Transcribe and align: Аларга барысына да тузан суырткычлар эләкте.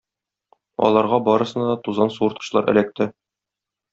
Аларга 0.87 1.19
барысына 1.27 1.67
да 1.73 1.77
тузан 1.87 2.13
суырткычлар 2.17 2.73
эләкте. 2.75 3.09